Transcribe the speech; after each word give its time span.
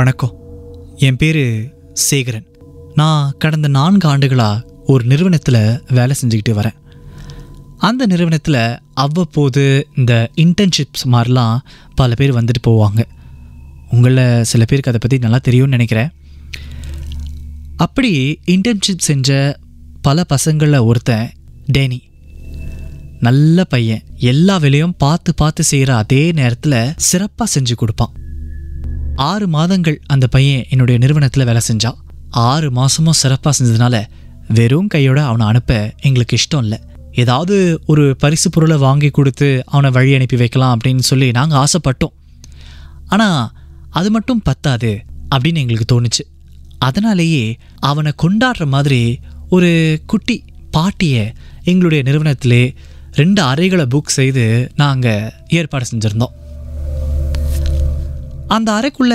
வணக்கம். 0.00 0.34
என் 0.96 1.16
பேர் 1.16 1.72
சேகரன். 1.92 2.46
நான் 2.94 3.34
கடந்த 3.38 3.68
நான்கு 3.68 4.08
ஆண்டுகளாக 4.08 4.66
ஒரு 4.86 5.04
நிறுவனத்தில் 5.04 5.82
வேலை 5.88 6.16
செஞ்சுக்கிட்டு 6.22 6.48
வரேன். 6.48 6.74
அந்த 7.78 8.06
நிறுவனத்தில் 8.06 8.78
அவ்வப்போது 8.94 9.88
இந்த 9.96 10.30
இன்டர்ன்ஷிப்ஸ் 10.36 11.08
மாதிரிலாம் 11.12 11.58
பல 11.94 12.14
பேர் 12.14 12.34
வந்துட்டு 12.34 12.68
போவாங்க. 12.68 13.04
உங்களில் 13.90 14.44
சில 14.44 14.64
பேருக்கு 14.64 14.90
அதை 14.90 15.00
பற்றி 15.00 15.18
நல்லா 15.18 15.38
தெரியும்னு 15.38 15.70
நினைக்கிறேன். 15.70 16.10
அப்படி 17.76 18.40
இன்டர்ன்ஷிப் 18.46 18.98
செஞ்ச 18.98 19.58
பல 20.02 20.24
பசங்களில் 20.28 20.84
ஒருத்தன் 20.84 21.30
டேனி. 21.78 22.02
நல்ல 23.20 23.64
பையன். 23.64 24.02
எல்லா 24.16 24.56
வேலையும் 24.56 24.94
பார்த்து 24.96 25.34
பார்த்து 25.34 25.62
செய்கிற 25.62 25.96
அதே 25.96 26.32
நேரத்தில் 26.32 26.92
சிறப்பாக 26.96 27.60
செஞ்சு 27.60 27.74
கொடுப்பான். 27.74 28.12
ஆறு 29.28 29.46
மாதங்கள் 29.48 30.00
அந்த 30.06 30.26
பையன் 30.26 30.66
என்னுடைய 30.70 31.00
நிறுவனத்தில் 31.00 31.44
வேலை 31.44 31.62
செஞ்சான். 31.68 31.98
ஆறு 32.30 32.68
மாதமும் 32.70 33.18
சிறப்பாக 33.22 33.54
செஞ்சதுனால 33.58 33.96
வெறும் 34.48 34.86
கையோட 34.86 35.24
அவனை 35.24 35.46
அனுப்ப 35.46 35.94
எங்களுக்கு 36.00 36.36
இஷ்டம் 36.36 36.62
இல்லை. 36.62 36.78
ஏதாவது 37.12 37.56
ஒரு 37.86 38.16
பரிசு 38.18 38.50
பொருளை 38.50 38.76
வாங்கி 38.76 39.10
கொடுத்து 39.10 39.62
அவனை 39.66 39.90
வழி 39.90 40.14
அனுப்பி 40.14 40.36
வைக்கலாம் 40.36 40.74
அப்படின்னு 40.76 40.98
சொல்லி 40.98 41.30
நாங்கள் 41.30 41.60
ஆசைப்பட்டோம். 41.64 42.14
ஆனால் 43.06 43.50
அது 43.90 44.10
மட்டும் 44.10 44.42
பத்தாது 44.42 45.04
அப்படின்னு 45.34 45.62
எங்களுக்கு 45.62 45.88
தோணுச்சு. 45.92 46.24
அதனாலேயே 46.78 47.56
அவனை 47.90 48.12
கொண்டாடுற 48.22 48.66
மாதிரி 48.66 49.20
ஒரு 49.48 49.70
குட்டி 50.06 50.44
பாட்டியை 50.70 51.32
எங்களுடைய 51.64 52.02
நிறுவனத்திலே 52.08 52.74
ரெண்டு 53.12 53.42
அறைகளை 53.42 53.86
புக் 53.94 54.16
செய்து 54.18 54.44
நாங்கள் 54.76 55.32
ஏற்பாடு 55.48 55.86
செஞ்சுருந்தோம். 55.92 56.36
அந்த 58.50 58.68
அறைக்குள்ள 58.72 59.14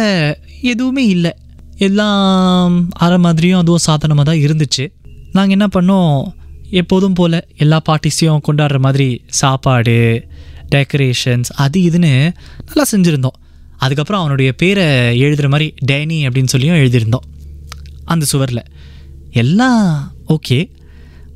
எதுவுமே 0.61 1.07
இல்லை. 1.07 1.31
எல்லாம் 1.77 2.89
அறை 2.89 3.17
மாதிரியும் 3.17 3.59
அதுவும் 3.59 3.79
சாதனமாக 3.79 4.23
தான் 4.23 4.41
இருந்துச்சு. 4.41 4.91
நாங்கள் 5.31 5.57
என்ன 5.57 5.67
பண்ணோம்? 5.67 6.33
எப்போதும் 6.69 7.13
போல் 7.13 7.47
எல்லா 7.57 7.81
பார்ட்டிஸையும் 7.89 8.39
கொண்டாடுற 8.47 8.79
மாதிரி 8.79 9.23
சாப்பாடு 9.27 10.27
டெக்கரேஷன்ஸ் 10.75 11.49
அது 11.55 11.79
இதுன்னு 11.81 12.33
நல்லா 12.65 12.85
செஞ்சுருந்தோம். 12.91 13.37
அதுக்கப்புறம் 13.77 14.21
அவனுடைய 14.21 14.53
பேரை 14.53 15.19
எழுதுகிற 15.19 15.49
மாதிரி 15.49 15.73
டேனி 15.91 16.27
அப்படின்னு 16.27 16.45
சொல்லியும் 16.45 16.75
எழுதியிருந்தோம். 16.75 17.25
அந்த 18.05 18.25
சுவரில். 18.25 18.63
எல்லாம் 19.31 20.11
ஓகே. 20.27 20.71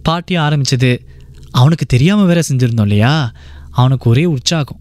பார்ட்டி 0.03 0.35
ஆரம்பித்தது 0.35 1.07
அவனுக்கு 1.51 1.85
தெரியாமல் 1.85 2.25
வேற 2.25 2.41
செஞ்சுருந்தோம் 2.49 2.81
இல்லையா? 2.81 3.31
அவனுக்கு 3.71 4.09
ஒரே 4.09 4.25
உற்சாகம். 4.25 4.79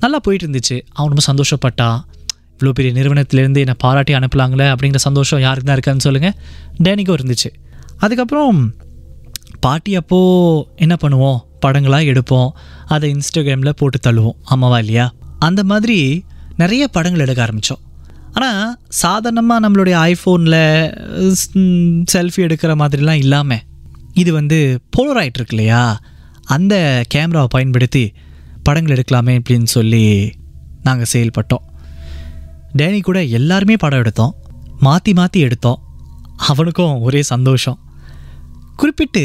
நல்லா 0.00 0.18
போயிட்டு 0.18 0.46
இருந்துச்சு. 0.46 0.82
அவன் 0.92 1.12
ரொம்ப 1.14 1.22
சந்தோஷப்பட்டான். 1.30 2.00
இவ்வளோ 2.58 2.72
பெரிய 2.78 2.92
நிறுவனத்திலேருந்து 2.98 3.62
என்னை 3.64 3.74
பாராட்டி 3.84 4.14
அனுப்பலாங்களே 4.18 4.66
அப்படிங்கிற 4.74 5.00
சந்தோஷம் 5.06 5.42
யாருக்கு 5.46 5.68
தான் 5.70 5.78
இருக்கான்னு 5.78 6.04
சொல்லுங்கள் 6.06 6.36
டேனிக்கும் 6.84 7.18
இருந்துச்சு. 7.18 7.50
அதுக்கப்புறம் 7.96 8.58
பாட்டி 9.64 9.92
அப்போது 10.00 10.64
என்ன 10.84 10.94
பண்ணுவோம்? 11.02 11.38
படங்களாக 11.64 12.10
எடுப்போம். 12.12 12.50
அதை 12.94 13.06
இன்ஸ்டாகிராமில் 13.14 13.78
போட்டு 13.80 13.98
தள்ளுவோம். 14.06 14.36
ஆமாவா 14.54 14.78
இல்லையா? 14.84 15.06
அந்த 15.48 15.60
மாதிரி 15.70 15.98
நிறைய 16.62 16.84
படங்கள் 16.96 17.24
எடுக்க 17.24 17.40
ஆரம்பித்தோம் 17.46 17.82
ஆனால் 18.32 18.76
சாதாரணமாக 19.02 19.62
நம்மளுடைய 19.64 19.96
ஐஃபோனில் 20.10 20.60
செல்ஃபி 22.12 22.40
எடுக்கிற 22.46 22.72
மாதிரிலாம் 22.82 23.22
இல்லாமல் 23.24 23.62
இது 24.22 24.30
வந்து 24.38 24.58
போலராய்ட் 24.96 25.38
இருக்கு 25.38 25.56
இல்லையா? 25.56 25.82
அந்த 26.56 26.74
கேமராவை 27.14 27.48
பயன்படுத்தி 27.50 28.04
படங்கள் 28.66 28.94
எடுக்கலாமே 28.96 29.34
அப்படின்னு 29.38 29.68
சொல்லி 29.76 30.04
நாங்கள் 30.86 31.10
செயல்பட்டோம். 31.12 31.64
டேனி 32.80 33.00
கூட 33.00 33.18
எல்லாருமே 33.38 33.76
படம் 33.82 34.02
எடுத்தோம். 34.02 34.32
மாற்றி 34.86 35.12
மாற்றி 35.18 35.38
எடுத்தோம். 35.46 35.78
அவனுக்கும் 36.50 36.96
ஒரே 37.06 37.20
சந்தோஷம். 37.32 37.78
குறிப்பிட்டு 38.80 39.24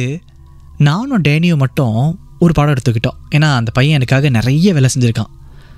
நானும் 0.88 1.24
டேனியும் 1.28 1.64
மட்டும் 1.64 1.98
ஒரு 2.44 2.54
படம் 2.54 2.74
எடுத்துக்கிட்டோம். 2.76 3.18
ஏன்னா 3.36 3.50
அந்த 3.60 3.72
பையன் 3.72 3.98
எனக்காக 4.00 4.30
நிறைய 4.38 4.74
வேலை 4.78 4.90
செஞ்சுருக்கான். 4.94 5.32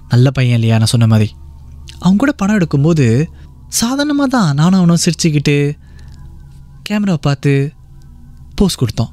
நல்ல 0.10 0.28
பையன் 0.32 0.58
இல்லையா 0.60 0.78
நான் 0.82 0.94
சொன்ன 0.94 1.08
மாதிரி. 1.14 1.28
அவங்க 2.00 2.20
கூட 2.24 2.32
படம் 2.42 2.58
எடுக்கும்போது 2.60 3.06
சாதாரணமாக 3.80 4.30
தான் 4.36 4.50
நானும் 4.60 4.80
அவனும் 4.80 5.04
சிரிச்சுக்கிட்டு 5.06 5.58
கேமராவை 6.88 7.22
பார்த்து 7.28 7.52
போஸ் 8.60 8.80
கொடுத்தோம். 8.82 9.12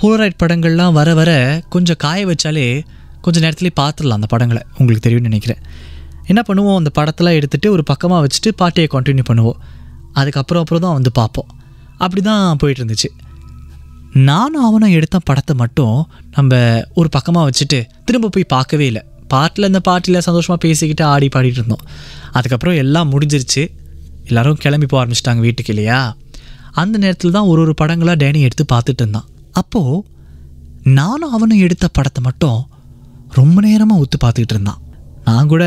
போலராய்ட் 0.00 0.40
படங்கள்லாம் 0.42 0.96
வர 0.98 1.08
வர 1.20 1.30
கொஞ்சம் 1.68 2.00
காய 2.04 2.20
வச்சாலே 2.26 2.66
கொஞ்சம் 3.24 3.44
நேரத்துலேயே 3.44 3.74
பார்த்துடலாம் 3.80 4.18
அந்த 4.20 4.28
படங்களை. 4.34 4.62
உங்களுக்கு 4.78 5.04
தெரியும்னு 5.06 5.30
நினைக்கிறேன். 5.30 5.62
என்ன 6.26 6.40
பண்ணுவோம்? 6.48 6.78
அந்த 6.80 6.90
படத்தெல்லாம் 6.98 7.36
எடுத்துகிட்டு 7.38 7.68
ஒரு 7.76 7.82
பக்கமாக 7.82 8.26
வச்சுட்டு 8.26 8.50
பாட்டியை 8.60 8.88
கண்டினியூ 8.94 9.24
பண்ணுவோம். 9.30 9.58
அதுக்கப்புறம் 10.12 10.62
அப்புறம் 10.64 10.84
தான் 10.86 10.96
வந்து 10.98 11.10
பார்ப்போம். 11.12 11.48
அப்படி 12.04 12.20
தான் 12.20 12.58
போயிட்டு 12.62 12.82
இருந்துச்சு 12.82 13.10
நானும் 14.28 14.64
அவனும் 14.68 14.94
எடுத்த 14.98 15.16
படத்தை 15.18 15.54
மட்டும் 15.56 15.96
நம்ம 16.36 16.82
ஒரு 16.94 17.08
பக்கமாக 17.16 17.44
வச்சுட்டு 17.48 17.78
திரும்ப 18.04 18.30
போய் 18.34 18.52
பார்க்கவே 18.54 18.86
இல்லை. 18.90 19.02
பாட்டில் 19.28 19.68
இந்த 19.68 19.80
பாட்டில் 19.88 20.24
சந்தோஷமாக 20.26 20.60
பேசிக்கிட்டு 20.64 21.04
ஆடி 21.04 21.28
பாடிட்டு 21.34 21.60
இருந்தோம். 21.60 21.84
அதுக்கப்புறம் 22.32 22.78
எல்லாம் 22.84 23.10
முடிஞ்சிருச்சு. 23.12 23.62
எல்லோரும் 24.24 24.58
கிளம்பி 24.64 24.86
போக 24.86 25.00
ஆரம்பிச்சிட்டாங்க 25.02 25.40
வீட்டுக்கு 25.40 25.72
இல்லையா? 25.74 26.16
அந்த 26.70 26.98
நேரத்தில் 26.98 27.30
தான் 27.30 27.48
ஒரு 27.52 27.60
ஒரு 27.64 27.74
படங்களாக 27.80 28.16
டேனி 28.22 28.40
எடுத்து 28.48 28.64
பார்த்துட்டு 28.74 29.02
இருந்தான். 29.04 29.28
அப்போது 29.52 30.02
நானும் 30.98 31.32
அவனும் 31.36 31.62
எடுத்த 31.66 31.88
படத்தை 31.88 32.22
மட்டும் 32.28 32.60
ரொம்ப 33.38 33.60
நேரமாக 33.60 34.02
ஒத்து 34.02 34.18
பார்த்துக்கிட்டு 34.24 34.56
இருந்தான். 34.56 34.80
நான் 35.24 35.46
கூட 35.46 35.64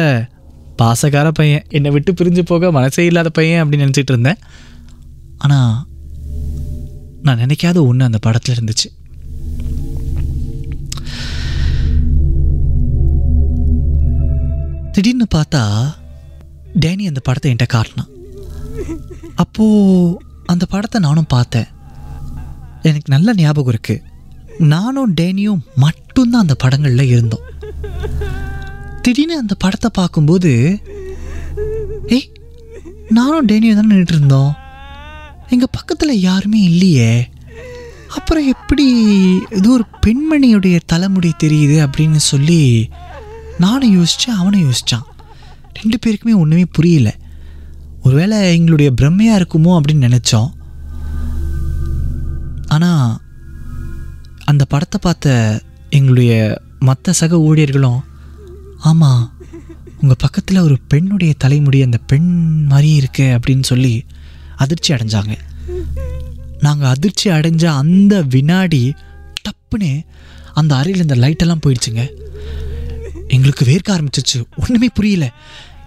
பாசக்கார 0.83 1.27
பையன். 1.39 1.65
என்னை 1.77 1.89
விட்டு 1.95 2.11
பிரிஞ்சு 2.19 2.43
போக 2.51 2.71
மனசே 2.79 3.05
இல்லாத 3.11 3.29
பையன் 3.39 3.61
அப்படின்னு 3.63 3.87
நினச்சிட்டு 3.87 4.13
இருந்தேன். 4.15 4.41
ஆனால் 5.45 5.73
நான் 7.25 7.41
நினைக்காத 7.43 7.77
ஒன்று 7.89 8.09
அந்த 8.09 8.19
படத்தில் 8.25 8.55
இருந்துச்சு. 8.55 8.89
திடீர்னு 14.95 15.27
பார்த்தா 15.35 15.61
டேனி 16.83 17.03
அந்த 17.11 17.21
படத்தை 17.27 17.47
என்கிட்ட 17.51 17.67
காட்டினான். 17.75 18.11
அப்போது 19.43 20.19
அந்த 20.53 20.65
படத்தை 20.73 20.97
நானும் 21.05 21.31
பார்த்தேன். 21.35 21.69
எனக்கு 22.89 23.13
நல்ல 23.13 23.33
ஞாபகம் 23.39 23.73
இருக்குது 23.73 24.03
நானும் 24.73 25.13
டேனியும் 25.21 25.63
மட்டும்தான் 25.83 26.43
அந்த 26.45 26.55
படங்களில் 26.63 27.11
இருந்தோம். 27.13 27.45
திடீர்னு 29.05 29.37
அந்த 29.37 29.53
படத்தை 29.63 29.89
பார்க்கும்போது 29.93 30.51
ஏய் 32.15 32.29
நானும் 33.17 33.47
டேனியும் 33.47 33.79
தானே 33.79 33.89
நின்றுட்டு 33.91 34.15
இருந்தோம் 34.17 34.51
எங்கள் 35.53 35.71
பக்கத்தில் 35.71 36.21
யாருமே 36.27 36.59
இல்லையே. 36.61 37.11
அப்புறம் 38.17 38.47
எப்படி 38.53 38.85
ஏதோ 39.57 39.69
ஒரு 39.69 39.85
பெண்மணியுடைய 40.05 40.77
தலைமுடி 40.85 41.31
தெரியுது 41.43 41.77
அப்படின்னு 41.85 42.21
சொல்லி 42.31 42.61
நானும் 43.63 43.95
யோசித்தேன் 43.97 44.39
அவனும் 44.39 44.65
யோசித்தான் 44.67 45.05
ரெண்டு 45.79 45.97
பேருக்குமே 46.03 46.33
ஒன்றுமே 46.41 46.65
புரியல. 46.77 47.09
ஒருவேளை 48.03 48.37
எங்களுடைய 48.55 48.89
பிரம்மையாக 49.01 49.39
இருக்குமோ 49.39 49.71
அப்படின்னு 49.77 50.07
நினச்சோம். 50.09 50.49
ஆனால் 52.67 53.11
அந்த 54.51 54.63
படத்தை 54.65 54.99
பார்த்த 55.01 55.35
எங்களுடைய 55.89 56.33
மற்ற 56.79 57.13
சக 57.21 57.37
ஊழியர்களும் 57.47 58.01
ஆமாம் 58.83 59.33
உங்கள் 60.01 60.15
பக்கத்தில் 60.19 60.57
ஒரு 60.57 60.79
பெண்ணுடைய 60.87 61.33
தலைமுடி 61.37 61.83
அந்த 61.83 61.97
பெண் 61.97 62.63
மாதிரி 62.63 62.93
இருக்கு 62.93 63.23
அப்படின்னு 63.23 63.63
சொல்லி 63.63 64.05
அதிர்ச்சி 64.55 64.93
அடைஞ்சாங்க. 64.93 65.37
நாங்கள் 66.59 66.89
அதிர்ச்சி 66.89 67.29
அடைஞ்ச 67.29 67.65
அந்த 67.65 68.21
வினாடி 68.21 68.93
டப்புன்னு 69.41 70.05
அந்த 70.53 70.75
அறையில் 70.75 71.01
இந்த 71.01 71.15
லைட்டெல்லாம் 71.15 71.61
போயிடுச்சுங்க. 71.65 72.09
எங்களுக்கு 73.27 73.65
வேர்க்க 73.65 73.89
ஆரம்பிச்சிச்சு. 73.89 74.45
ஒன்றுமே 74.57 74.89
புரியல. 74.93 75.33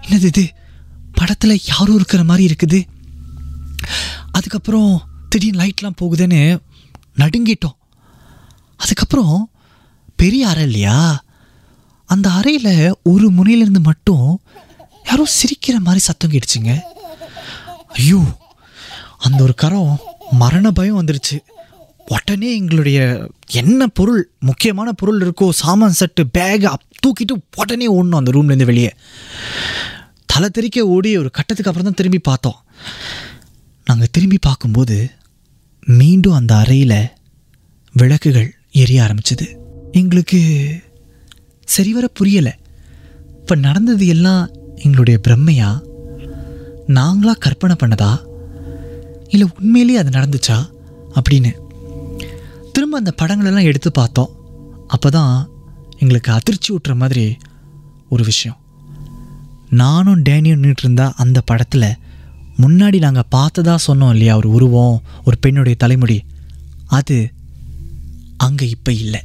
என்னது 0.07 0.23
இது? 0.23 0.53
படத்தில் 1.13 1.61
யாரும் 1.65 1.95
இருக்கிற 1.95 2.23
மாதிரி 2.23 2.55
இருக்குது. 2.55 2.83
அதுக்கப்புறம் 4.31 5.07
திடீர்னு 5.29 5.63
லைட்லாம் 5.63 5.95
போகுதுன்னு 6.01 6.59
நடுங்கிட்டோம். 7.17 7.77
அதுக்கப்புறம் 8.77 9.49
பெரிய 10.15 10.47
அறை 10.47 10.63
இல்லையா? 10.63 11.25
அந்த 12.13 12.27
அறையில் 12.39 12.73
ஒரு 13.11 13.27
முனையிலேருந்து 13.37 13.81
மட்டும் 13.89 14.27
யாரோ 15.09 15.23
சிரிக்கிற 15.37 15.75
மாதிரி 15.85 16.01
சத்தம் 16.07 16.31
கேட்டுச்சுங்க. 16.31 16.73
ஐயோ 17.99 18.21
அந்த 19.27 19.39
ஒரு 19.43 19.53
கரம் 19.63 19.93
மரண 20.41 20.71
பயம் 20.71 20.99
வந்துருச்சு. 20.99 21.37
உடனே 22.15 22.49
எங்களுடைய 22.55 22.97
என்ன 23.61 23.87
பொருள் 23.99 24.21
முக்கியமான 24.39 24.89
பொருள் 24.99 25.19
இருக்கோ 25.25 25.47
சாமான் 25.61 25.97
செட்டு 25.99 26.23
பேக் 26.37 26.65
தூக்கிட்டு 27.03 27.35
உடனே 27.55 27.87
ஓடணும் 27.95 28.19
அந்த 28.19 28.33
ரூம்லேருந்து 28.35 28.69
வெளியே. 28.71 28.91
தலை 30.31 30.49
தெறிக்க 30.49 30.85
ஓடி 30.95 31.11
ஒரு 31.21 31.29
கட்டத்துக்கு 31.37 31.69
அப்புறம் 31.69 31.89
தான் 31.89 31.99
திரும்பி 31.99 32.19
பார்த்தோம். 32.29 32.59
நாங்கள் 33.87 34.11
திரும்பி 34.11 34.39
பார்க்கும்போது 34.41 34.97
மீண்டும் 35.99 36.37
அந்த 36.39 36.53
அறையில் 36.63 36.99
விளக்குகள் 37.93 38.49
எரிய 38.81 39.01
ஆரம்பிச்சது. 39.05 39.47
எங்களுக்கு 39.91 40.39
சரிவர 41.67 42.07
புரியலை. 42.19 42.51
இப்போ 43.39 43.55
நடந்தது 43.55 44.07
எல்லாம் 44.07 44.49
எங்களுடைய 44.75 45.19
பிரம்மையா? 45.27 45.79
நாங்களாக 46.87 47.37
கற்பனை 47.39 47.75
பண்ணதா? 47.83 48.21
இல்லை 49.29 49.47
உண்மையிலேயே 49.59 49.97
அது 49.97 50.09
நடந்துச்சா? 50.09 50.69
அப்படின்னு. 51.15 51.51
திரும்ப 52.73 52.97
அந்த 52.97 53.13
படங்களெல்லாம் 53.21 53.63
எடுத்து 53.63 53.91
பார்த்தோம். 53.91 54.29
அப்போ 54.87 55.09
தான் 55.09 55.49
எங்களுக்கு 55.97 56.31
அதிர்ச்சி 56.31 56.75
ஊட்டுற 56.75 56.95
மாதிரி 56.95 57.37
ஒரு 58.09 58.23
விஷயம். 58.23 58.57
நானும் 59.69 60.23
டேனியும் 60.23 60.73
நின்றுட்டு 60.83 61.11
அந்த 61.15 61.41
படத்தில் 61.41 61.95
முன்னாடி 62.61 62.97
நாங்கள் 62.97 63.29
பார்த்ததா 63.35 63.75
சொன்னோம் 63.87 64.09
இல்லையா? 64.09 64.37
ஒரு 64.37 64.49
உருவம் 64.49 65.01
ஒரு 65.25 65.37
பெண்ணுடைய 65.37 65.77
தலைமுடி. 65.79 66.23
அது 66.85 67.31
அங்கே 68.37 68.69
இப்போ 68.69 68.91
இல்லை. 68.91 69.23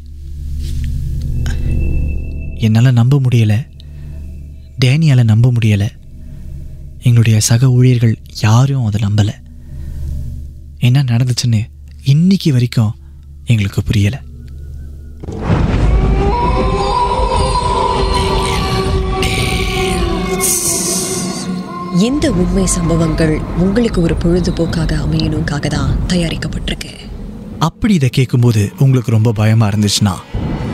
என்னால் 2.63 2.93
நம்ப 2.93 3.21
முடியலை. 3.21 3.67
டேனியால் 4.85 5.25
நம்ப 5.25 5.53
முடியலை. 5.53 5.89
எங்களுடைய 7.03 7.41
சக 7.41 7.71
ஊழியர்கள் 7.71 8.19
யாரும் 8.41 8.85
அதை 8.85 9.01
நம்பலை. 9.05 9.33
என்ன 10.79 11.03
நடந்துச்சுன்னு 11.03 11.61
இன்னைக்கு 12.05 12.53
வரைக்கும் 12.53 12.95
எங்களுக்கு 13.45 13.83
புரியலை. 13.91 14.21
இந்த 21.99 22.33
உண்மை 22.33 22.67
சம்பவங்கள் 22.67 23.41
உங்களுக்கு 23.59 24.01
ஒரு 24.01 24.15
பொழுதுபோக்காக 24.15 24.93
அமையணுக்காக 25.05 25.67
தான் 25.67 25.97
தயாரிக்கப்பட்டிருக்கு. 26.09 26.91
அப்படி 27.59 27.95
இதை 27.95 28.09
கேட்கும்போது 28.09 28.73
உங்களுக்கு 28.79 29.11
ரொம்ப 29.11 29.33
பயமாக 29.33 29.77
இருந்துச்சுன்னா 29.77 30.15